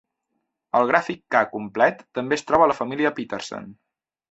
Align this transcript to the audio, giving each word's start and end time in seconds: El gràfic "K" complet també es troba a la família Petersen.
El 0.79 0.89
gràfic 0.91 1.21
"K" 1.35 1.41
complet 1.51 2.03
també 2.19 2.39
es 2.41 2.47
troba 2.53 2.69
a 2.69 2.73
la 2.73 2.79
família 2.81 3.15
Petersen. 3.21 3.71